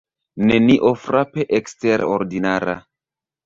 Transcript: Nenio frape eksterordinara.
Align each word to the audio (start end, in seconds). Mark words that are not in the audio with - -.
Nenio 0.51 0.93
frape 1.03 1.47
eksterordinara. 1.59 2.79